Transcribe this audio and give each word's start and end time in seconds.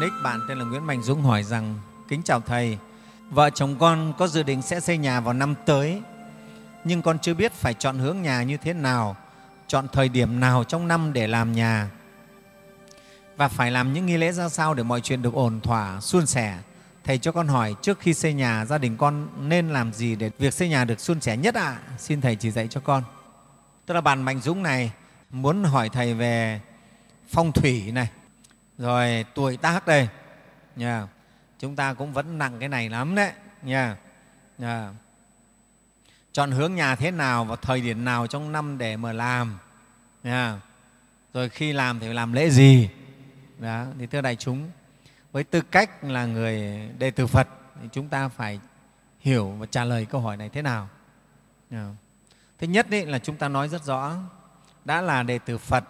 Nick 0.00 0.12
bạn 0.22 0.40
tên 0.48 0.58
là 0.58 0.64
Nguyễn 0.64 0.84
Mạnh 0.84 1.02
Dũng 1.02 1.22
hỏi 1.22 1.42
rằng 1.42 1.74
Kính 2.08 2.22
chào 2.22 2.40
Thầy, 2.40 2.78
vợ 3.30 3.50
chồng 3.50 3.76
con 3.78 4.12
có 4.18 4.28
dự 4.28 4.42
định 4.42 4.62
sẽ 4.62 4.80
xây 4.80 4.98
nhà 4.98 5.20
vào 5.20 5.34
năm 5.34 5.54
tới 5.66 6.02
nhưng 6.84 7.02
con 7.02 7.18
chưa 7.18 7.34
biết 7.34 7.52
phải 7.52 7.74
chọn 7.74 7.98
hướng 7.98 8.22
nhà 8.22 8.42
như 8.42 8.56
thế 8.56 8.72
nào, 8.72 9.16
chọn 9.66 9.86
thời 9.92 10.08
điểm 10.08 10.40
nào 10.40 10.64
trong 10.64 10.88
năm 10.88 11.12
để 11.12 11.26
làm 11.26 11.52
nhà 11.52 11.90
và 13.36 13.48
phải 13.48 13.70
làm 13.70 13.92
những 13.92 14.06
nghi 14.06 14.16
lễ 14.16 14.32
ra 14.32 14.48
sao 14.48 14.74
để 14.74 14.82
mọi 14.82 15.00
chuyện 15.00 15.22
được 15.22 15.34
ổn 15.34 15.60
thỏa, 15.60 16.00
suôn 16.00 16.26
sẻ. 16.26 16.58
Thầy 17.04 17.18
cho 17.18 17.32
con 17.32 17.48
hỏi 17.48 17.74
trước 17.82 18.00
khi 18.00 18.14
xây 18.14 18.32
nhà 18.32 18.64
gia 18.64 18.78
đình 18.78 18.96
con 18.96 19.28
nên 19.48 19.68
làm 19.68 19.92
gì 19.92 20.16
để 20.16 20.30
việc 20.38 20.54
xây 20.54 20.68
nhà 20.68 20.84
được 20.84 21.00
suôn 21.00 21.20
sẻ 21.20 21.36
nhất 21.36 21.54
ạ? 21.54 21.62
À? 21.62 21.78
Xin 21.98 22.20
Thầy 22.20 22.36
chỉ 22.36 22.50
dạy 22.50 22.68
cho 22.68 22.80
con. 22.80 23.02
Tức 23.86 23.94
là 23.94 24.00
bạn 24.00 24.22
Mạnh 24.22 24.40
Dũng 24.40 24.62
này 24.62 24.92
muốn 25.30 25.64
hỏi 25.64 25.88
Thầy 25.88 26.14
về 26.14 26.60
phong 27.28 27.52
thủy 27.52 27.92
này, 27.92 28.08
rồi 28.78 29.24
tuổi 29.34 29.56
tác 29.56 29.86
đây. 29.86 30.08
nha 30.76 31.06
Chúng 31.58 31.76
ta 31.76 31.94
cũng 31.94 32.12
vẫn 32.12 32.38
nặng 32.38 32.56
cái 32.60 32.68
này 32.68 32.88
lắm 32.88 33.14
đấy. 33.14 33.32
nha 33.62 33.96
Yeah. 34.58 34.94
Chọn 36.32 36.50
hướng 36.50 36.74
nhà 36.74 36.96
thế 36.96 37.10
nào 37.10 37.44
và 37.44 37.56
thời 37.56 37.80
điểm 37.80 38.04
nào 38.04 38.26
trong 38.26 38.52
năm 38.52 38.78
để 38.78 38.96
mà 38.96 39.12
làm. 39.12 39.58
nha 40.22 40.60
Rồi 41.34 41.48
khi 41.48 41.72
làm 41.72 42.00
thì 42.00 42.12
làm 42.12 42.32
lễ 42.32 42.50
gì. 42.50 42.90
Đó. 43.58 43.84
Thì 43.98 44.06
thưa 44.06 44.20
đại 44.20 44.36
chúng, 44.36 44.70
với 45.32 45.44
tư 45.44 45.60
cách 45.60 46.04
là 46.04 46.26
người 46.26 46.88
đệ 46.98 47.10
tử 47.10 47.26
Phật 47.26 47.48
thì 47.82 47.88
chúng 47.92 48.08
ta 48.08 48.28
phải 48.28 48.60
hiểu 49.20 49.50
và 49.50 49.66
trả 49.66 49.84
lời 49.84 50.06
câu 50.06 50.20
hỏi 50.20 50.36
này 50.36 50.48
thế 50.48 50.62
nào. 50.62 50.88
Thứ 52.58 52.66
nhất 52.66 52.86
ý, 52.90 53.04
là 53.04 53.18
chúng 53.18 53.36
ta 53.36 53.48
nói 53.48 53.68
rất 53.68 53.84
rõ, 53.84 54.16
đã 54.84 55.00
là 55.00 55.22
đệ 55.22 55.38
tử 55.38 55.58
Phật 55.58 55.84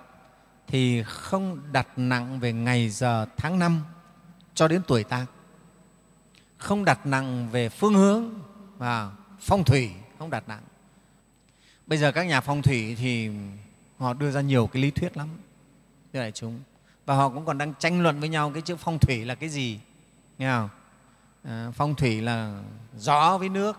thì 0.66 1.02
không 1.02 1.60
đặt 1.72 1.88
nặng 1.96 2.40
về 2.40 2.52
ngày 2.52 2.88
giờ 2.88 3.26
tháng 3.36 3.58
năm 3.58 3.80
cho 4.54 4.68
đến 4.68 4.82
tuổi 4.86 5.04
tác. 5.04 5.26
Không 6.58 6.84
đặt 6.84 7.06
nặng 7.06 7.48
về 7.52 7.68
phương 7.68 7.94
hướng 7.94 8.30
và 8.78 9.12
phong 9.40 9.64
thủy 9.64 9.90
không 10.18 10.30
đặt 10.30 10.48
nặng. 10.48 10.62
Bây 11.86 11.98
giờ 11.98 12.12
các 12.12 12.22
nhà 12.22 12.40
phong 12.40 12.62
thủy 12.62 12.96
thì 12.98 13.30
họ 13.98 14.12
đưa 14.12 14.30
ra 14.30 14.40
nhiều 14.40 14.66
cái 14.66 14.82
lý 14.82 14.90
thuyết 14.90 15.16
lắm 15.16 15.28
thưa 16.12 16.20
đại 16.20 16.32
chúng. 16.32 16.60
Và 17.06 17.14
họ 17.14 17.28
cũng 17.28 17.46
còn 17.46 17.58
đang 17.58 17.74
tranh 17.78 18.02
luận 18.02 18.20
với 18.20 18.28
nhau 18.28 18.50
cái 18.54 18.62
chữ 18.62 18.76
phong 18.76 18.98
thủy 18.98 19.24
là 19.24 19.34
cái 19.34 19.48
gì 19.48 19.80
nghe 20.38 20.50
không? 20.50 20.68
À, 21.44 21.70
phong 21.74 21.94
thủy 21.94 22.20
là 22.20 22.62
gió 22.96 23.38
với 23.38 23.48
nước 23.48 23.78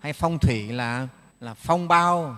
hay 0.00 0.12
phong 0.12 0.38
thủy 0.38 0.72
là 0.72 1.08
là 1.40 1.54
phong 1.54 1.88
bao 1.88 2.36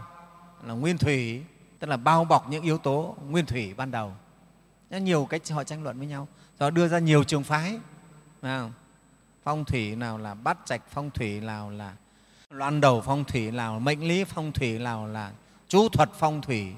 là 0.65 0.75
nguyên 0.75 0.99
thủy? 0.99 1.45
Tức 1.79 1.87
là 1.87 1.97
bao 1.97 2.25
bọc 2.25 2.51
những 2.51 2.65
yếu 2.65 2.79
tố 2.79 3.17
nguyên 3.29 3.47
thủy 3.47 3.75
ban 3.75 3.91
đầu. 3.91 4.12
Nhiều 4.91 5.27
cách 5.31 5.43
họ 5.51 5.65
tranh 5.65 5.83
luận 5.83 5.98
với 5.98 6.07
nhau. 6.07 6.29
Rồi 6.59 6.71
đưa 6.71 6.89
ra 6.89 6.98
nhiều 6.98 7.25
trường 7.25 7.45
phái. 7.45 7.79
Không? 8.43 8.73
phong 9.48 9.65
thủy 9.65 9.97
nào 9.97 10.19
là 10.19 10.34
bắt 10.34 10.59
trạch, 10.65 10.83
phong 10.91 11.11
thủy 11.11 11.41
nào 11.41 11.71
là 11.71 11.93
loan 12.51 12.81
đầu, 12.81 13.01
phong 13.01 13.25
thủy 13.25 13.51
nào 13.51 13.81
mệnh 13.81 14.09
lý, 14.09 14.25
phong 14.25 14.53
thủy 14.53 14.79
nào 14.79 15.06
là 15.06 15.33
chú 15.69 15.89
thuật, 15.89 16.11
phong 16.19 16.41
thủy. 16.41 16.73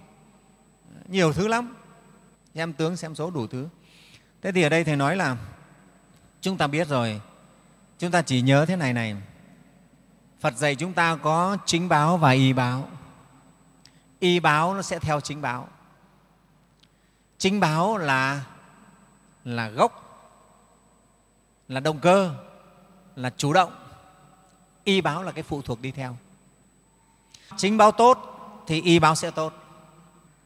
Nhiều 1.08 1.32
thứ 1.32 1.48
lắm. 1.48 1.76
Xem 2.54 2.72
tướng, 2.72 2.96
xem 2.96 3.14
số 3.14 3.30
đủ 3.30 3.46
thứ. 3.46 3.68
Thế 4.42 4.52
thì 4.52 4.62
ở 4.62 4.68
đây 4.68 4.84
thầy 4.84 4.96
nói 4.96 5.16
là, 5.16 5.36
chúng 6.40 6.56
ta 6.56 6.66
biết 6.66 6.88
rồi. 6.88 7.20
Chúng 7.98 8.10
ta 8.10 8.22
chỉ 8.22 8.40
nhớ 8.42 8.66
thế 8.66 8.76
này 8.76 8.92
này. 8.92 9.16
Phật 10.40 10.56
dạy 10.56 10.74
chúng 10.74 10.92
ta 10.92 11.16
có 11.16 11.56
chính 11.66 11.88
báo 11.88 12.16
và 12.16 12.30
y 12.30 12.52
báo 12.52 12.88
y 14.20 14.40
báo 14.40 14.74
nó 14.74 14.82
sẽ 14.82 14.98
theo 14.98 15.20
chính 15.20 15.42
báo. 15.42 15.68
Chính 17.38 17.60
báo 17.60 17.98
là 17.98 18.44
là 19.44 19.68
gốc, 19.68 20.06
là 21.68 21.80
động 21.80 21.98
cơ, 21.98 22.34
là 23.16 23.30
chủ 23.36 23.52
động. 23.52 23.72
Y 24.84 25.00
báo 25.00 25.22
là 25.22 25.32
cái 25.32 25.42
phụ 25.42 25.62
thuộc 25.62 25.80
đi 25.80 25.90
theo. 25.90 26.16
Chính 27.56 27.76
báo 27.76 27.92
tốt 27.92 28.18
thì 28.66 28.82
y 28.82 28.98
báo 28.98 29.14
sẽ 29.14 29.30
tốt. 29.30 29.54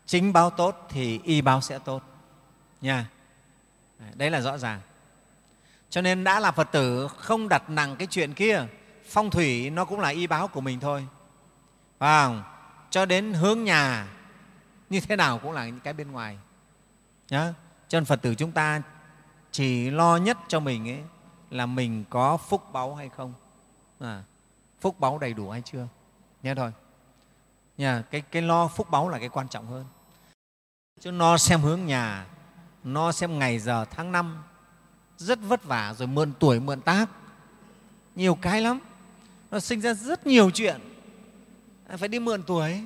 Chính 0.06 0.32
báo 0.32 0.50
tốt 0.50 0.87
thì 0.88 1.21
y 1.25 1.41
báo 1.41 1.60
sẽ 1.60 1.78
tốt. 1.78 2.03
Nha. 2.81 3.06
Đấy 4.15 4.31
là 4.31 4.41
rõ 4.41 4.59
ràng. 4.59 4.81
Cho 5.91 6.00
nên 6.00 6.25
đã 6.25 6.41
là 6.41 6.53
phật 6.53 6.69
tử 6.72 7.09
không 7.09 7.48
đặt 7.48 7.71
nặng 7.71 7.97
cái 7.97 8.09
chuyện 8.10 8.34
kia, 8.34 8.66
phong 9.09 9.31
thủy 9.31 9.71
nó 9.71 9.84
cũng 9.84 10.00
là 10.00 10.09
y 10.09 10.27
báo 10.27 10.48
của 10.48 10.60
mình 10.60 10.81
thôi. 10.81 11.06
Phải 11.98 12.25
không? 12.25 12.43
Cho 12.94 13.06
đến 13.06 13.34
hướng 13.34 13.65
nhà 13.65 14.09
như 14.91 15.00
thế 15.00 15.16
nào 15.16 15.38
cũng 15.38 15.53
là 15.53 15.66
những 15.66 15.81
cái 15.81 15.93
bên 15.93 16.12
ngoài. 16.12 16.38
Nhá. 17.31 17.55
Cho 17.88 18.00
nên 18.00 18.05
phật 18.05 18.22
tử 18.22 18.34
chúng 18.34 18.53
ta 18.53 18.82
chỉ 19.50 19.91
lo 19.91 20.16
nhất 20.16 20.38
cho 20.49 20.60
mình 20.60 20.88
ấy 20.88 21.03
là 21.50 21.66
mình 21.66 22.04
có 22.10 22.37
phúc 22.37 22.72
báu 22.72 22.94
hay 22.94 23.09
không. 23.16 23.33
À, 24.00 24.22
phúc 24.81 25.00
báu 25.00 25.19
đầy 25.19 25.34
đủ 25.34 25.50
hay 25.50 25.62
chưa? 25.62 25.88
Nhé 26.43 26.54
thôi. 26.54 26.72
Nhà 27.77 28.03
cái, 28.10 28.21
cái 28.21 28.43
lo 28.43 28.69
phúc 28.69 28.91
báu 28.91 29.09
là 29.09 29.19
cái 29.19 29.28
quan 29.28 29.49
trọng 29.49 29.66
hơn. 29.66 29.84
Chứ 31.00 31.10
no 31.10 31.38
xem 31.38 31.60
hướng 31.60 31.87
nhà 31.87 32.27
no 32.84 33.12
xem 33.12 33.38
ngày 33.38 33.59
giờ 33.59 33.84
tháng 33.91 34.12
năm 34.12 34.43
rất 35.16 35.38
vất 35.43 35.65
vả 35.65 35.94
rồi 35.99 36.09
mượn 36.09 36.33
tuổi 36.38 36.60
mượn 36.60 36.81
tác. 36.81 37.06
Nhiều 38.15 38.34
cái 38.34 38.60
lắm. 38.60 38.81
Nó 39.50 39.60
sinh 39.60 39.81
ra 39.81 39.94
rất 39.94 40.27
nhiều 40.27 40.50
chuyện. 40.50 40.94
À, 41.89 41.97
phải 41.97 42.09
đi 42.09 42.19
mượn 42.19 42.43
tuổi. 42.43 42.83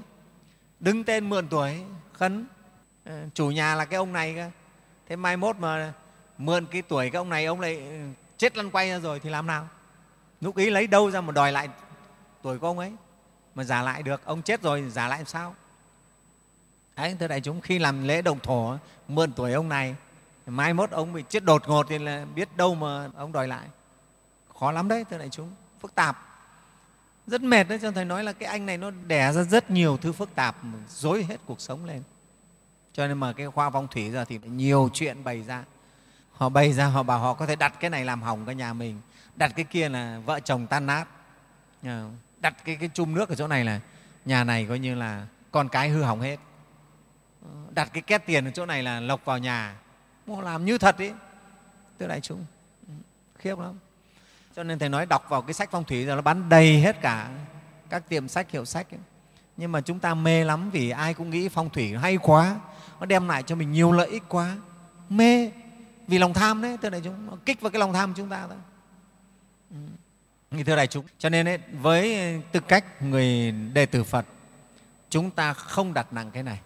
Đứng 0.81 1.05
tên 1.05 1.29
mượn 1.29 1.49
tuổi, 1.49 1.83
khấn. 2.13 2.47
Ờ, 3.05 3.29
chủ 3.35 3.51
nhà 3.51 3.75
là 3.75 3.85
cái 3.85 3.97
ông 3.97 4.13
này 4.13 4.35
cơ. 4.35 4.51
Thế 5.09 5.17
mai 5.17 5.37
mốt 5.37 5.57
mà 5.57 5.93
mượn 6.39 6.67
cái 6.67 6.83
tuổi 6.83 7.11
cái 7.11 7.19
ông 7.19 7.29
này, 7.29 7.45
ông 7.45 7.61
lại 7.61 7.77
ừ, 7.77 7.99
chết 8.39 8.57
lăn 8.57 8.71
quay 8.71 8.91
ra 8.91 8.99
rồi 8.99 9.21
thì 9.21 9.31
làm 9.31 9.47
nào? 9.47 9.69
Lúc 10.41 10.57
ý 10.57 10.71
lấy 10.71 10.87
đâu 10.87 11.11
ra 11.11 11.21
mà 11.21 11.33
đòi 11.33 11.53
lại 11.53 11.69
tuổi 12.43 12.59
của 12.59 12.67
ông 12.67 12.79
ấy? 12.79 12.93
Mà 13.55 13.65
giả 13.65 13.83
lại 13.83 14.03
được, 14.03 14.25
ông 14.25 14.43
chết 14.43 14.63
rồi 14.63 14.91
giả 14.91 15.09
lại 15.09 15.19
làm 15.19 15.27
sao? 15.27 15.55
Đấy, 16.97 17.17
thưa 17.21 17.29
đại 17.29 17.41
chúng, 17.41 17.61
khi 17.61 17.79
làm 17.79 18.05
lễ 18.09 18.23
đồng 18.23 18.41
thổ, 18.41 18.77
mượn 19.09 19.33
tuổi 19.33 19.53
ông 19.53 19.69
này, 19.69 19.95
mai 20.47 20.75
mốt 20.75 20.91
ông 20.91 21.13
bị 21.13 21.25
chết 21.29 21.45
đột 21.45 21.69
ngột 21.69 21.87
thì 21.89 21.99
là 21.99 22.27
biết 22.35 22.57
đâu 22.57 22.75
mà 22.75 23.09
ông 23.17 23.33
đòi 23.33 23.49
lại. 23.49 23.67
Khó 24.59 24.73
lắm 24.73 24.89
đấy, 24.89 25.05
thưa 25.11 25.19
đại 25.19 25.29
chúng. 25.29 25.51
Phức 25.81 25.95
tạp 25.95 26.28
rất 27.29 27.43
mệt 27.43 27.69
đấy 27.69 27.79
cho 27.83 27.91
thầy 27.91 28.05
nói 28.05 28.25
là 28.25 28.33
cái 28.33 28.49
anh 28.49 28.67
này 28.67 28.79
nó 28.79 28.91
đẻ 28.91 29.33
ra 29.33 29.43
rất 29.43 29.71
nhiều 29.71 29.97
thứ 29.97 30.13
phức 30.13 30.35
tạp 30.35 30.57
dối 30.89 31.27
hết 31.29 31.37
cuộc 31.47 31.61
sống 31.61 31.85
lên. 31.85 32.03
Cho 32.93 33.07
nên 33.07 33.19
mà 33.19 33.33
cái 33.33 33.47
khoa 33.47 33.71
phong 33.71 33.89
thủy 33.89 34.11
giờ 34.11 34.25
thì 34.25 34.39
nhiều 34.45 34.91
chuyện 34.93 35.25
bày 35.25 35.43
ra. 35.43 35.65
Họ 36.33 36.49
bày 36.49 36.73
ra 36.73 36.87
họ 36.87 37.03
bảo 37.03 37.19
họ 37.19 37.35
có 37.35 37.47
thể 37.47 37.57
đặt 37.57 37.75
cái 37.81 37.91
này 37.91 38.05
làm 38.05 38.23
hỏng 38.23 38.47
cái 38.47 38.55
nhà 38.55 38.73
mình. 38.73 39.01
Đặt 39.37 39.53
cái 39.57 39.65
kia 39.65 39.89
là 39.89 40.21
vợ 40.27 40.41
chồng 40.41 40.67
tan 40.67 40.87
nát. 40.87 41.05
Ờ, 41.83 42.09
đặt 42.41 42.65
cái, 42.65 42.77
cái 42.77 42.91
chum 42.95 43.15
nước 43.15 43.29
ở 43.29 43.35
chỗ 43.35 43.47
này 43.47 43.65
là 43.65 43.81
nhà 44.25 44.45
này 44.45 44.67
coi 44.69 44.79
như 44.79 44.95
là 44.95 45.27
con 45.51 45.69
cái 45.69 45.89
hư 45.89 46.03
hỏng 46.03 46.21
hết. 46.21 46.37
Ờ, 47.43 47.51
đặt 47.71 47.91
cái 47.93 48.03
két 48.03 48.27
tiền 48.27 48.45
ở 48.45 48.51
chỗ 48.51 48.67
này 48.67 48.83
là 48.83 49.01
lộc 49.01 49.25
vào 49.25 49.39
nhà. 49.39 49.77
Họ 50.29 50.41
làm 50.41 50.65
như 50.65 50.79
thật 50.79 50.99
ý. 50.99 51.11
Thưa 51.99 52.07
đại 52.07 52.21
chúng 52.21 52.45
ừ, 52.89 52.93
khiếp 53.39 53.59
lắm 53.59 53.79
cho 54.59 54.65
nên 54.65 54.79
thầy 54.79 54.89
nói 54.89 55.07
đọc 55.07 55.27
vào 55.29 55.43
cái 55.43 55.55
sách 55.55 55.69
phong 55.73 55.85
thủy 55.85 56.05
rồi 56.05 56.17
nó 56.17 56.23
bán 56.23 56.49
đầy 56.49 56.81
hết 56.81 57.01
cả 57.01 57.31
các 57.91 58.09
tiệm 58.09 58.29
sách 58.29 58.51
hiệu 58.51 58.65
sách 58.65 58.91
ấy. 58.91 59.01
nhưng 59.57 59.73
mà 59.73 59.81
chúng 59.81 59.99
ta 59.99 60.15
mê 60.15 60.45
lắm 60.45 60.71
vì 60.71 60.91
ai 60.91 61.15
cũng 61.15 61.31
nghĩ 61.31 61.49
phong 61.49 61.71
thủy 61.71 61.95
hay 61.97 62.17
quá 62.17 62.57
nó 63.01 63.07
đem 63.07 63.29
lại 63.29 63.43
cho 63.43 63.55
mình 63.57 63.73
nhiều 63.73 63.93
lợi 63.93 64.09
ích 64.09 64.23
quá. 64.29 64.57
Mê 65.09 65.51
vì 66.07 66.19
lòng 66.19 66.35
tham 66.35 66.63
đấy 66.63 66.77
thưa 66.83 66.91
đại 66.91 67.01
chúng 67.05 67.27
nó 67.27 67.37
kích 67.47 67.61
vào 67.61 67.71
cái 67.71 67.81
lòng 67.81 67.93
tham 67.93 68.13
của 68.13 68.17
chúng 68.17 68.29
ta 68.29 68.47
thôi. 68.49 68.57
Ừ. 70.51 70.63
thưa 70.67 70.77
đại 70.77 70.87
chúng 70.87 71.05
cho 71.19 71.29
nên 71.29 71.49
ấy, 71.49 71.59
với 71.73 72.17
tư 72.53 72.61
cách 72.61 73.03
người 73.03 73.53
đệ 73.53 73.87
tử 73.87 74.05
phật 74.05 74.27
chúng 75.11 75.31
ta 75.31 75.53
không 75.53 75.95
đặt 75.95 76.13
nặng 76.13 76.31
cái 76.31 76.43
này. 76.43 76.61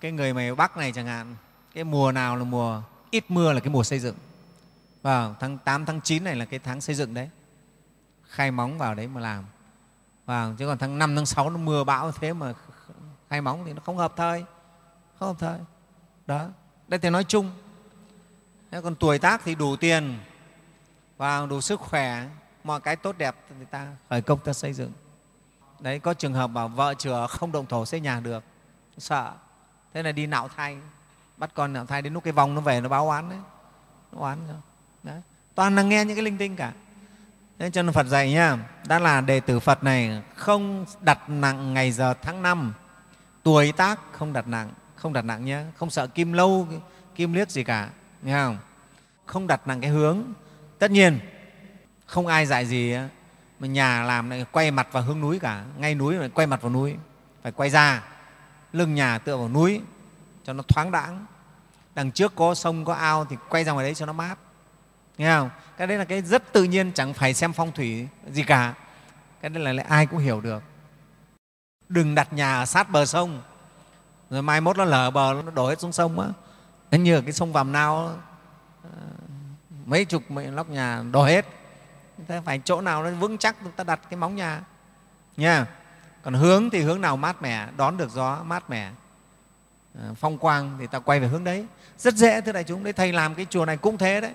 Cái 0.00 0.12
người 0.12 0.34
mày 0.34 0.54
bắc 0.54 0.76
này 0.76 0.92
chẳng 0.92 1.06
hạn 1.06 1.36
cái 1.74 1.84
mùa 1.84 2.12
nào 2.12 2.36
là 2.36 2.44
mùa 2.44 2.82
ít 3.10 3.24
mưa 3.28 3.52
là 3.52 3.60
cái 3.60 3.70
mùa 3.70 3.84
xây 3.84 3.98
dựng. 3.98 4.16
Vào 5.02 5.36
tháng 5.40 5.58
8, 5.58 5.86
tháng 5.86 6.00
9 6.00 6.24
này 6.24 6.36
là 6.36 6.44
cái 6.44 6.60
tháng 6.64 6.80
xây 6.80 6.94
dựng 6.94 7.14
đấy 7.14 7.28
khai 8.28 8.50
móng 8.50 8.78
vào 8.78 8.94
đấy 8.94 9.06
mà 9.06 9.20
làm 9.20 9.44
vào 10.26 10.54
chứ 10.58 10.66
còn 10.66 10.78
tháng 10.78 10.98
5, 10.98 11.16
tháng 11.16 11.26
6 11.26 11.50
nó 11.50 11.56
mưa 11.56 11.84
bão 11.84 12.12
thế 12.12 12.32
mà 12.32 12.54
khai 13.30 13.40
móng 13.40 13.62
thì 13.66 13.72
nó 13.72 13.82
không 13.84 13.96
hợp 13.96 14.12
thời 14.16 14.44
không 15.18 15.28
hợp 15.28 15.36
thời 15.38 15.58
đó 16.26 16.46
đây 16.88 17.00
thì 17.00 17.10
nói 17.10 17.24
chung 17.24 17.50
Thế 18.70 18.80
còn 18.80 18.94
tuổi 18.94 19.18
tác 19.18 19.40
thì 19.44 19.54
đủ 19.54 19.76
tiền 19.76 20.18
và 21.16 21.46
đủ 21.46 21.60
sức 21.60 21.80
khỏe, 21.80 22.26
mọi 22.64 22.80
cái 22.80 22.96
tốt 22.96 23.18
đẹp 23.18 23.36
thì 23.48 23.64
ta 23.70 23.86
khởi 24.10 24.22
công 24.22 24.38
ta 24.38 24.52
xây 24.52 24.72
dựng. 24.72 24.92
Đấy, 25.80 25.98
có 25.98 26.14
trường 26.14 26.34
hợp 26.34 26.46
bảo 26.46 26.68
vợ 26.68 26.94
chửa 26.94 27.26
không 27.30 27.52
động 27.52 27.66
thổ 27.66 27.86
xây 27.86 28.00
nhà 28.00 28.20
được, 28.20 28.44
sợ. 28.98 29.32
Thế 29.94 30.02
là 30.02 30.12
đi 30.12 30.26
nạo 30.26 30.48
thai, 30.48 30.78
bắt 31.36 31.50
con 31.54 31.72
nạo 31.72 31.86
thai 31.86 32.02
đến 32.02 32.12
lúc 32.12 32.24
cái 32.24 32.32
vòng 32.32 32.54
nó 32.54 32.60
về 32.60 32.80
nó 32.80 32.88
báo 32.88 33.08
oán 33.08 33.28
đấy. 33.28 33.38
Nó 34.12 34.20
oán 34.20 34.38
rồi. 34.48 34.56
Đấy. 35.02 35.22
Toàn 35.54 35.76
là 35.76 35.82
nghe 35.82 36.04
những 36.04 36.16
cái 36.16 36.24
linh 36.24 36.38
tinh 36.38 36.56
cả. 36.56 36.72
Thế 37.58 37.70
cho 37.70 37.82
nên 37.82 37.92
Phật 37.92 38.06
dạy 38.06 38.32
nhá, 38.32 38.56
đã 38.86 38.98
là 38.98 39.20
đệ 39.20 39.40
tử 39.40 39.60
Phật 39.60 39.84
này 39.84 40.22
không 40.36 40.84
đặt 41.00 41.28
nặng 41.28 41.74
ngày 41.74 41.92
giờ 41.92 42.14
tháng 42.22 42.42
năm, 42.42 42.74
tuổi 43.42 43.72
tác 43.72 44.00
không 44.12 44.32
đặt 44.32 44.48
nặng, 44.48 44.70
không 44.96 45.12
đặt 45.12 45.24
nặng 45.24 45.44
nhé, 45.44 45.62
không 45.76 45.90
sợ 45.90 46.06
kim 46.06 46.32
lâu, 46.32 46.68
kim 47.14 47.32
liếc 47.32 47.50
gì 47.50 47.64
cả 47.64 47.88
nghe 48.22 48.34
không? 48.34 48.58
Không 49.26 49.46
đặt 49.46 49.66
nặng 49.66 49.80
cái 49.80 49.90
hướng. 49.90 50.22
Tất 50.78 50.90
nhiên 50.90 51.20
không 52.06 52.26
ai 52.26 52.46
dạy 52.46 52.66
gì 52.66 52.94
mà 53.58 53.66
nhà 53.66 54.02
làm 54.02 54.28
này 54.28 54.46
quay 54.52 54.70
mặt 54.70 54.88
vào 54.92 55.02
hướng 55.02 55.20
núi 55.20 55.38
cả. 55.38 55.64
Ngay 55.78 55.94
núi 55.94 56.14
lại 56.14 56.28
quay 56.28 56.46
mặt 56.46 56.62
vào 56.62 56.72
núi 56.72 56.94
phải 57.42 57.52
quay 57.52 57.70
ra. 57.70 58.02
Lưng 58.72 58.94
nhà 58.94 59.18
tựa 59.18 59.36
vào 59.36 59.48
núi 59.48 59.80
cho 60.44 60.52
nó 60.52 60.62
thoáng 60.68 60.90
đãng. 60.90 61.26
Đằng 61.94 62.12
trước 62.12 62.32
có 62.34 62.54
sông 62.54 62.84
có 62.84 62.94
ao 62.94 63.24
thì 63.24 63.36
quay 63.48 63.64
ra 63.64 63.72
ngoài 63.72 63.86
đấy 63.86 63.94
cho 63.94 64.06
nó 64.06 64.12
mát 64.12 64.38
nghe 65.18 65.36
không? 65.36 65.50
Cái 65.76 65.86
đấy 65.86 65.98
là 65.98 66.04
cái 66.04 66.22
rất 66.22 66.52
tự 66.52 66.64
nhiên, 66.64 66.92
chẳng 66.92 67.14
phải 67.14 67.34
xem 67.34 67.52
phong 67.52 67.72
thủy 67.72 68.08
gì 68.32 68.42
cả. 68.42 68.74
Cái 69.40 69.50
đấy 69.50 69.64
là 69.64 69.72
lại 69.72 69.86
ai 69.88 70.06
cũng 70.06 70.18
hiểu 70.18 70.40
được. 70.40 70.62
Đừng 71.88 72.14
đặt 72.14 72.32
nhà 72.32 72.58
ở 72.58 72.66
sát 72.66 72.90
bờ 72.90 73.06
sông. 73.06 73.42
Rồi 74.30 74.42
mai 74.42 74.60
mốt 74.60 74.76
nó 74.76 74.84
lở 74.84 75.10
bờ, 75.10 75.34
nó 75.44 75.50
đổ 75.50 75.68
hết 75.68 75.80
xuống 75.80 75.92
sông 75.92 76.20
á. 76.20 76.28
Nó 76.90 76.98
như 76.98 77.20
cái 77.20 77.32
sông 77.32 77.52
vàm 77.52 77.72
nao 77.72 78.16
ờ, 78.82 78.90
mấy 79.86 80.04
chục 80.04 80.30
mấy 80.30 80.46
lóc 80.46 80.68
nhà 80.68 81.02
đổ 81.12 81.24
hết. 81.24 81.46
Ta 82.26 82.40
phải 82.44 82.60
chỗ 82.64 82.80
nào 82.80 83.04
nó 83.04 83.10
vững 83.10 83.38
chắc 83.38 83.56
chúng 83.62 83.72
ta 83.72 83.84
đặt 83.84 84.00
cái 84.10 84.16
móng 84.16 84.36
nhà. 84.36 84.60
Nha. 85.36 85.66
Còn 86.22 86.34
hướng 86.34 86.70
thì 86.70 86.82
hướng 86.82 87.00
nào 87.00 87.16
mát 87.16 87.42
mẻ, 87.42 87.68
đón 87.76 87.96
được 87.96 88.10
gió, 88.10 88.42
mát 88.44 88.70
mẻ. 88.70 88.90
Ờ, 89.94 90.14
phong 90.14 90.38
quang 90.38 90.76
thì 90.80 90.86
ta 90.86 90.98
quay 90.98 91.20
về 91.20 91.28
hướng 91.28 91.44
đấy. 91.44 91.66
Rất 91.98 92.14
dễ, 92.14 92.40
thưa 92.40 92.52
đại 92.52 92.64
chúng, 92.64 92.84
đấy, 92.84 92.92
thầy 92.92 93.12
làm 93.12 93.34
cái 93.34 93.46
chùa 93.50 93.64
này 93.64 93.76
cũng 93.76 93.98
thế 93.98 94.20
đấy 94.20 94.32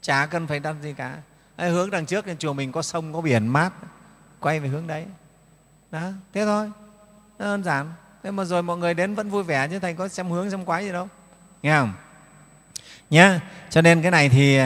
chả 0.00 0.26
cần 0.26 0.46
phải 0.46 0.60
đặt 0.60 0.76
gì 0.82 0.92
cả. 0.92 1.18
Đấy, 1.56 1.70
hướng 1.70 1.90
đằng 1.90 2.06
trước 2.06 2.24
thì 2.24 2.34
chùa 2.38 2.52
mình 2.52 2.72
có 2.72 2.82
sông 2.82 3.12
có 3.12 3.20
biển 3.20 3.46
mát. 3.46 3.72
Quay 4.40 4.60
về 4.60 4.68
hướng 4.68 4.86
đấy. 4.86 5.06
Đó 5.90 6.10
thế 6.32 6.44
thôi. 6.44 6.70
Đơn 7.38 7.64
giản. 7.64 7.92
Thế 8.22 8.30
mà 8.30 8.44
rồi 8.44 8.62
mọi 8.62 8.76
người 8.76 8.94
đến 8.94 9.14
vẫn 9.14 9.30
vui 9.30 9.42
vẻ 9.42 9.68
chứ 9.68 9.78
thầy 9.78 9.94
có 9.94 10.08
xem 10.08 10.30
hướng 10.30 10.50
xem 10.50 10.64
quái 10.64 10.84
gì 10.84 10.92
đâu. 10.92 11.08
Nghe 11.62 11.78
không? 11.78 11.92
Nhá 13.10 13.40
cho 13.70 13.82
nên 13.82 14.02
cái 14.02 14.10
này 14.10 14.28
thì 14.28 14.58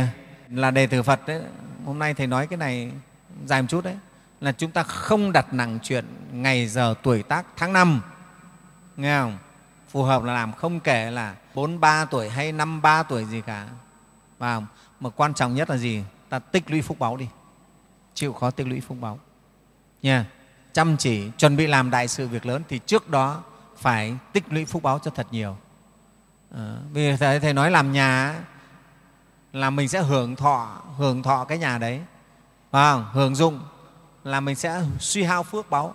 là 0.48 0.70
đề 0.70 0.86
từ 0.86 1.02
phật 1.02 1.26
đấy. 1.26 1.42
Hôm 1.84 1.98
nay 1.98 2.14
thầy 2.14 2.26
nói 2.26 2.46
cái 2.46 2.56
này 2.56 2.92
dài 3.46 3.62
một 3.62 3.68
chút 3.70 3.84
đấy. 3.84 3.96
Là 4.40 4.52
chúng 4.52 4.70
ta 4.70 4.82
không 4.82 5.32
đặt 5.32 5.52
nặng 5.52 5.78
chuyện 5.82 6.04
ngày 6.32 6.66
giờ 6.66 6.94
tuổi 7.02 7.22
tác 7.22 7.46
tháng 7.56 7.72
năm. 7.72 8.00
Nghe 8.96 9.18
không? 9.18 9.38
Phù 9.88 10.02
hợp 10.02 10.22
là 10.24 10.32
làm 10.32 10.52
không 10.52 10.80
kể 10.80 11.10
là 11.10 11.34
bốn 11.54 11.80
ba 11.80 12.04
tuổi 12.04 12.28
hay 12.28 12.52
năm 12.52 12.82
ba 12.82 13.02
tuổi 13.02 13.24
gì 13.24 13.40
cả 13.40 13.66
và 14.44 14.62
mà 15.00 15.10
quan 15.10 15.34
trọng 15.34 15.54
nhất 15.54 15.70
là 15.70 15.76
gì? 15.76 16.04
Ta 16.28 16.38
tích 16.38 16.70
lũy 16.70 16.82
phúc 16.82 16.98
báu 16.98 17.16
đi. 17.16 17.28
Chịu 18.14 18.32
khó 18.32 18.50
tích 18.50 18.66
lũy 18.66 18.80
phúc 18.80 18.96
báu 19.00 19.18
nha. 20.02 20.26
Chăm 20.72 20.96
chỉ 20.96 21.30
chuẩn 21.38 21.56
bị 21.56 21.66
làm 21.66 21.90
đại 21.90 22.08
sự 22.08 22.28
việc 22.28 22.46
lớn 22.46 22.62
thì 22.68 22.78
trước 22.78 23.10
đó 23.10 23.42
phải 23.76 24.16
tích 24.32 24.44
lũy 24.50 24.64
phúc 24.64 24.82
báu 24.82 24.98
cho 24.98 25.10
thật 25.10 25.26
nhiều. 25.30 25.56
À, 26.54 26.76
vì 26.92 27.16
thầy, 27.16 27.40
thầy 27.40 27.52
nói 27.52 27.70
làm 27.70 27.92
nhà 27.92 28.40
là 29.52 29.70
mình 29.70 29.88
sẽ 29.88 30.02
hưởng 30.02 30.36
thọ 30.36 30.82
hưởng 30.96 31.22
thọ 31.22 31.44
cái 31.44 31.58
nhà 31.58 31.78
đấy. 31.78 32.00
Phải 32.70 32.98
hưởng 33.12 33.34
dụng 33.34 33.60
là 34.24 34.40
mình 34.40 34.54
sẽ 34.54 34.82
suy 34.98 35.22
hao 35.22 35.42
phước 35.42 35.70
báu 35.70 35.94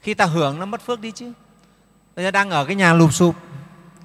khi 0.00 0.14
ta 0.14 0.24
hưởng 0.24 0.58
nó 0.58 0.66
mất 0.66 0.80
phước 0.80 1.00
đi 1.00 1.10
chứ. 1.10 1.32
Bây 2.16 2.24
giờ 2.24 2.30
đang 2.30 2.50
ở 2.50 2.64
cái 2.64 2.74
nhà 2.74 2.94
lụp 2.94 3.12
sụp 3.12 3.34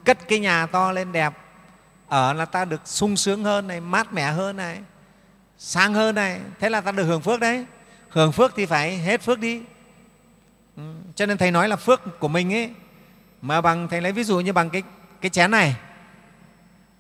cất 0.06 0.28
cái 0.28 0.40
nhà 0.40 0.66
to 0.66 0.92
lên 0.92 1.12
đẹp 1.12 1.34
ở 2.08 2.34
là 2.34 2.46
ta 2.46 2.66
được 2.66 2.82
sung 2.86 3.18
sướng 3.18 3.44
hơn 3.44 3.68
này 3.68 3.80
mát 3.80 4.14
mẻ 4.14 4.32
hơn 4.32 4.58
này 4.58 4.82
sang 5.58 5.94
hơn 5.94 6.16
này. 6.16 6.42
Thế 6.60 6.70
là 6.70 6.82
ta 6.82 6.92
được 6.92 7.04
hưởng 7.04 7.22
phước 7.22 7.40
đấy. 7.40 7.66
Hưởng 8.10 8.32
phước 8.32 8.54
thì 8.56 8.66
phải 8.66 8.98
hết 8.98 9.22
phước 9.22 9.40
đi. 9.40 9.62
Ừ, 10.78 10.84
cho 11.16 11.26
nên 11.26 11.38
thầy 11.38 11.52
nói 11.52 11.70
là 11.70 11.76
phước 11.76 12.20
của 12.20 12.28
mình 12.28 12.54
ấy 12.54 12.72
mà 13.42 13.62
bằng 13.62 13.88
thầy 13.88 14.02
lấy 14.02 14.12
ví 14.12 14.24
dụ 14.24 14.40
như 14.40 14.54
bằng 14.54 14.70
cái 14.70 14.84
cái 15.22 15.30
chén 15.30 15.52
này 15.52 15.76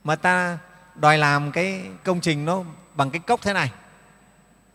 mà 0.04 0.16
ta 0.16 0.58
đòi 0.96 1.18
làm 1.18 1.52
cái 1.52 1.82
công 2.04 2.22
trình 2.22 2.46
nó 2.46 2.64
bằng 2.96 3.12
cái 3.12 3.20
cốc 3.20 3.42
thế 3.42 3.54
này 3.54 3.72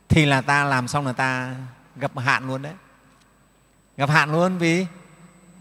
thì 0.08 0.26
là 0.26 0.40
ta 0.40 0.64
làm 0.64 0.88
xong 0.88 1.06
là 1.06 1.12
ta 1.12 1.55
gặp 1.96 2.19
hạn 2.19 2.46
luôn 2.46 2.62
đấy. 2.62 2.73
Gặp 3.96 4.11
hạn 4.11 4.32
luôn 4.32 4.58
vì 4.58 4.87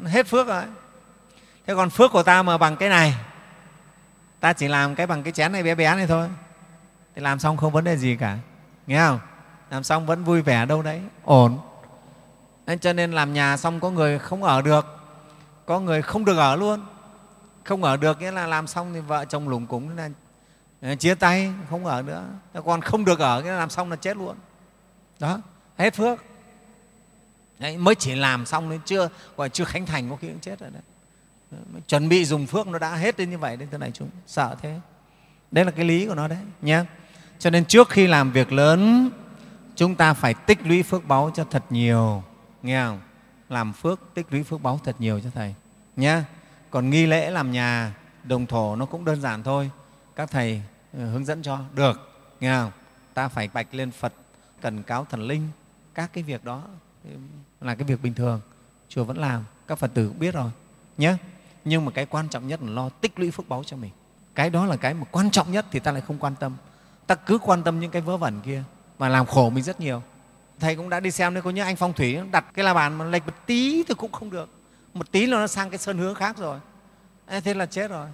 hết 0.05 0.27
phước 0.27 0.47
rồi. 0.47 0.63
Thế 1.67 1.75
còn 1.75 1.89
phước 1.89 2.11
của 2.11 2.23
ta 2.23 2.43
mà 2.43 2.57
bằng 2.57 2.75
cái 2.75 2.89
này 2.89 3.15
ta 4.41 4.53
chỉ 4.53 4.67
làm 4.67 4.95
cái 4.95 5.07
bằng 5.07 5.23
cái 5.23 5.33
chén 5.33 5.51
này 5.51 5.63
bé 5.63 5.75
bé 5.75 5.95
này 5.95 6.07
thôi. 6.07 6.29
Thì 7.15 7.21
làm 7.21 7.39
xong 7.39 7.57
không 7.57 7.71
vấn 7.71 7.83
đề 7.83 7.97
gì 7.97 8.15
cả. 8.15 8.37
Nghe 8.87 8.99
không? 8.99 9.19
Làm 9.69 9.83
xong 9.83 10.05
vẫn 10.05 10.23
vui 10.23 10.41
vẻ 10.41 10.65
đâu 10.65 10.81
đấy. 10.81 11.01
Ổn. 11.23 11.59
Nên 12.65 12.79
cho 12.79 12.93
nên 12.93 13.11
làm 13.11 13.33
nhà 13.33 13.57
xong 13.57 13.79
có 13.79 13.89
người 13.89 14.19
không 14.19 14.43
ở 14.43 14.61
được. 14.61 14.85
Có 15.65 15.79
người 15.79 16.01
không 16.01 16.25
được 16.25 16.37
ở 16.37 16.55
luôn. 16.55 16.85
Không 17.63 17.83
ở 17.83 17.97
được 17.97 18.19
nghĩa 18.19 18.31
là 18.31 18.47
làm 18.47 18.67
xong 18.67 18.93
thì 18.93 18.99
vợ 18.99 19.25
chồng 19.25 19.49
lủng 19.49 19.67
cúng 19.67 19.97
là 20.81 20.95
chia 20.95 21.15
tay 21.15 21.53
không 21.69 21.85
ở 21.85 22.01
nữa. 22.01 22.23
Còn 22.65 22.81
không 22.81 23.05
được 23.05 23.19
ở 23.19 23.41
nghĩa 23.41 23.51
là 23.51 23.57
làm 23.57 23.69
xong 23.69 23.89
là 23.89 23.95
chết 23.95 24.17
luôn. 24.17 24.35
Đó 25.19 25.39
hết 25.77 25.93
phước. 25.93 26.19
Đấy, 27.59 27.77
mới 27.77 27.95
chỉ 27.95 28.15
làm 28.15 28.45
xong 28.45 28.69
nên 28.69 28.79
chưa 28.85 29.09
gọi 29.37 29.49
chưa 29.49 29.65
khánh 29.65 29.85
thành 29.85 30.09
có 30.09 30.15
khi 30.15 30.27
cũng 30.27 30.39
chết 30.39 30.59
rồi 30.59 30.69
đấy 30.69 30.81
chuẩn 31.87 32.09
bị 32.09 32.25
dùng 32.25 32.47
phước 32.47 32.67
nó 32.67 32.79
đã 32.79 32.95
hết 32.95 33.17
đến 33.17 33.29
như 33.29 33.37
vậy 33.37 33.57
đến 33.57 33.67
thế 33.71 33.77
này 33.77 33.91
chúng 33.93 34.09
sợ 34.27 34.55
thế. 34.61 34.79
Đấy 35.51 35.65
là 35.65 35.71
cái 35.71 35.85
lý 35.85 36.07
của 36.07 36.15
nó 36.15 36.27
đấy 36.27 36.39
nhé 36.61 36.83
cho 37.39 37.49
nên 37.49 37.65
trước 37.65 37.89
khi 37.89 38.07
làm 38.07 38.31
việc 38.31 38.51
lớn, 38.51 39.09
chúng 39.75 39.95
ta 39.95 40.13
phải 40.13 40.33
tích 40.33 40.59
lũy 40.63 40.83
phước 40.83 41.07
báu 41.07 41.31
cho 41.33 41.43
thật 41.43 41.63
nhiều, 41.69 42.23
nghe 42.61 42.83
không? 42.83 42.99
Làm 43.49 43.73
phước 43.73 43.99
tích 44.13 44.25
lũy 44.29 44.43
phước 44.43 44.61
báu 44.61 44.79
thật 44.83 44.95
nhiều 44.99 45.19
cho 45.19 45.29
thầy 45.29 45.55
nhé 45.95 46.21
còn 46.69 46.89
nghi 46.89 47.05
lễ 47.05 47.31
làm 47.31 47.51
nhà, 47.51 47.95
đồng 48.23 48.45
thổ 48.45 48.75
nó 48.75 48.85
cũng 48.85 49.05
đơn 49.05 49.21
giản 49.21 49.43
thôi. 49.43 49.71
Các 50.15 50.31
thầy 50.31 50.61
ừ, 50.93 50.99
hướng 50.99 51.25
dẫn 51.25 51.41
cho, 51.41 51.59
được, 51.73 52.21
nghe 52.39 52.55
không? 52.55 52.71
Ta 53.13 53.27
phải 53.27 53.49
bạch 53.53 53.73
lên 53.73 53.91
phật 53.91 54.13
cần 54.61 54.83
cáo 54.83 55.05
thần 55.05 55.21
linh, 55.21 55.47
các 55.93 56.13
cái 56.13 56.23
việc 56.23 56.45
đó 56.45 56.63
ừ, 57.03 57.09
là 57.61 57.75
cái 57.75 57.83
việc 57.83 58.01
bình 58.01 58.13
thường, 58.13 58.41
chùa 58.89 59.03
vẫn 59.03 59.17
làm, 59.17 59.43
các 59.67 59.77
phật 59.77 59.91
tử 59.93 60.07
cũng 60.07 60.19
biết 60.19 60.33
rồi 60.33 60.51
nhé 60.97 61.15
nhưng 61.65 61.85
mà 61.85 61.91
cái 61.91 62.05
quan 62.05 62.27
trọng 62.29 62.47
nhất 62.47 62.59
là 62.63 62.71
lo 62.71 62.89
tích 62.89 63.19
lũy 63.19 63.31
phước 63.31 63.49
báu 63.49 63.63
cho 63.63 63.77
mình. 63.77 63.91
Cái 64.35 64.49
đó 64.49 64.65
là 64.65 64.75
cái 64.75 64.93
mà 64.93 65.05
quan 65.11 65.31
trọng 65.31 65.51
nhất 65.51 65.65
thì 65.71 65.79
ta 65.79 65.91
lại 65.91 66.01
không 66.01 66.17
quan 66.17 66.35
tâm. 66.39 66.55
Ta 67.07 67.15
cứ 67.15 67.37
quan 67.37 67.63
tâm 67.63 67.79
những 67.79 67.91
cái 67.91 68.01
vớ 68.01 68.17
vẩn 68.17 68.41
kia 68.41 68.63
mà 68.99 69.09
làm 69.09 69.25
khổ 69.25 69.49
mình 69.49 69.63
rất 69.63 69.79
nhiều. 69.79 70.03
Thầy 70.59 70.75
cũng 70.75 70.89
đã 70.89 70.99
đi 70.99 71.11
xem 71.11 71.33
đấy, 71.33 71.41
có 71.41 71.49
những 71.49 71.65
anh 71.65 71.75
phong 71.75 71.93
thủy 71.93 72.19
đặt 72.31 72.45
cái 72.53 72.65
la 72.65 72.73
bàn 72.73 72.97
mà 72.97 73.05
lệch 73.05 73.25
một 73.25 73.33
tí 73.45 73.83
thì 73.83 73.93
cũng 73.93 74.11
không 74.11 74.29
được. 74.29 74.49
Một 74.93 75.11
tí 75.11 75.25
là 75.25 75.37
nó 75.37 75.47
sang 75.47 75.69
cái 75.69 75.77
sơn 75.77 75.97
hướng 75.97 76.15
khác 76.15 76.37
rồi. 76.37 76.59
Thế 77.43 77.53
là 77.53 77.65
chết 77.65 77.91
rồi. 77.91 78.07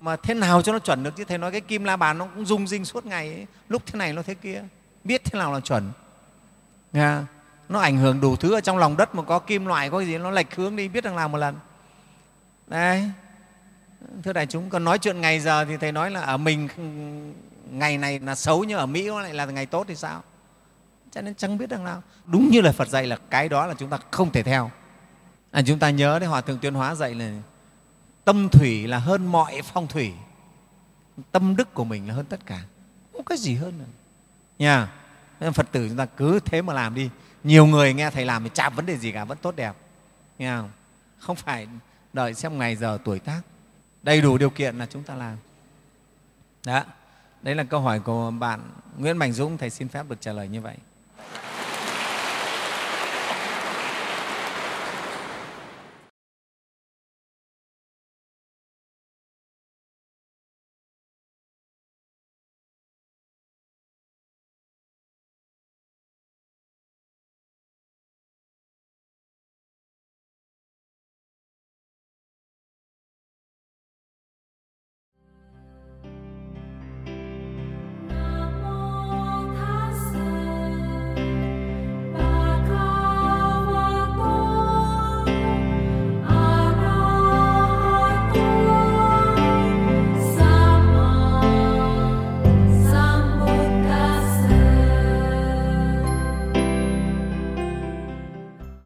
Mà 0.00 0.16
thế 0.16 0.34
nào 0.34 0.62
cho 0.62 0.72
nó 0.72 0.78
chuẩn 0.78 1.02
được 1.02 1.16
chứ? 1.16 1.24
Thầy 1.24 1.38
nói 1.38 1.52
cái 1.52 1.60
kim 1.60 1.84
la 1.84 1.96
bàn 1.96 2.18
nó 2.18 2.26
cũng 2.34 2.46
rung 2.46 2.66
rinh 2.66 2.84
suốt 2.84 3.06
ngày 3.06 3.32
ấy. 3.34 3.46
lúc 3.68 3.82
thế 3.86 3.98
này 3.98 4.12
nó 4.12 4.22
thế 4.22 4.34
kia. 4.34 4.62
Biết 5.04 5.24
thế 5.24 5.38
nào 5.38 5.52
là 5.52 5.60
chuẩn. 5.60 5.90
Nghe? 6.92 7.18
nó 7.68 7.80
ảnh 7.80 7.96
hưởng 7.96 8.20
đủ 8.20 8.36
thứ 8.36 8.54
ở 8.54 8.60
trong 8.60 8.78
lòng 8.78 8.96
đất 8.96 9.14
mà 9.14 9.22
có 9.22 9.38
kim 9.38 9.66
loại, 9.66 9.90
có 9.90 10.00
gì, 10.00 10.18
nó 10.18 10.30
lệch 10.30 10.54
hướng 10.54 10.76
đi, 10.76 10.88
biết 10.88 11.04
rằng 11.04 11.16
làm 11.16 11.32
một 11.32 11.38
lần 11.38 11.54
đấy 12.68 13.10
thưa 14.22 14.32
đại 14.32 14.46
chúng 14.46 14.70
còn 14.70 14.84
nói 14.84 14.98
chuyện 14.98 15.20
ngày 15.20 15.40
giờ 15.40 15.64
thì 15.64 15.76
thầy 15.76 15.92
nói 15.92 16.10
là 16.10 16.20
ở 16.20 16.36
mình 16.36 16.68
ngày 17.70 17.98
này 17.98 18.18
là 18.18 18.34
xấu 18.34 18.64
nhưng 18.64 18.78
ở 18.78 18.86
mỹ 18.86 19.08
nó 19.08 19.20
lại 19.20 19.34
là 19.34 19.44
ngày 19.44 19.66
tốt 19.66 19.84
thì 19.88 19.94
sao? 19.94 20.22
Cho 21.10 21.20
nên 21.20 21.34
chẳng 21.34 21.58
biết 21.58 21.68
đằng 21.68 21.84
nào. 21.84 22.02
Đúng 22.26 22.48
như 22.48 22.60
là 22.60 22.72
phật 22.72 22.88
dạy 22.88 23.06
là 23.06 23.16
cái 23.30 23.48
đó 23.48 23.66
là 23.66 23.74
chúng 23.74 23.90
ta 23.90 23.98
không 24.10 24.32
thể 24.32 24.42
theo. 24.42 24.70
À, 25.50 25.62
chúng 25.66 25.78
ta 25.78 25.90
nhớ 25.90 26.18
đấy 26.18 26.28
hòa 26.28 26.40
thượng 26.40 26.58
tuyên 26.58 26.74
hóa 26.74 26.94
dạy 26.94 27.14
là 27.14 27.32
tâm 28.24 28.48
thủy 28.48 28.86
là 28.86 28.98
hơn 28.98 29.26
mọi 29.26 29.62
phong 29.62 29.86
thủy. 29.86 30.12
Tâm 31.32 31.56
đức 31.56 31.74
của 31.74 31.84
mình 31.84 32.08
là 32.08 32.14
hơn 32.14 32.26
tất 32.26 32.46
cả. 32.46 32.60
Không 33.12 33.24
có 33.24 33.36
gì 33.36 33.54
hơn 33.54 33.78
nữa. 33.78 33.84
Nha 34.58 34.88
nên 35.40 35.52
phật 35.52 35.66
tử 35.72 35.88
chúng 35.88 35.96
ta 35.96 36.06
cứ 36.06 36.40
thế 36.44 36.62
mà 36.62 36.72
làm 36.72 36.94
đi. 36.94 37.10
Nhiều 37.44 37.66
người 37.66 37.94
nghe 37.94 38.10
thầy 38.10 38.24
làm 38.24 38.44
thì 38.44 38.50
chả 38.54 38.68
vấn 38.68 38.86
đề 38.86 38.96
gì 38.96 39.12
cả 39.12 39.24
vẫn 39.24 39.38
tốt 39.38 39.56
đẹp. 39.56 39.72
Nghe 40.38 40.56
không? 40.56 40.70
Không 41.18 41.36
phải 41.36 41.66
đợi 42.12 42.34
xem 42.34 42.58
ngày 42.58 42.76
giờ 42.76 42.98
tuổi 43.04 43.18
tác. 43.18 43.40
Đầy 44.02 44.20
đủ 44.20 44.38
điều 44.38 44.50
kiện 44.50 44.78
là 44.78 44.86
chúng 44.86 45.02
ta 45.02 45.14
làm. 45.14 45.36
Đó. 46.66 46.84
Đấy 47.42 47.54
là 47.54 47.64
câu 47.64 47.80
hỏi 47.80 48.00
của 48.00 48.30
bạn 48.30 48.60
nguyễn 48.98 49.16
mạnh 49.16 49.32
dũng, 49.32 49.58
thầy 49.58 49.70
xin 49.70 49.88
phép 49.88 50.06
được 50.08 50.20
trả 50.20 50.32
lời 50.32 50.48
như 50.48 50.60
vậy. 50.60 50.76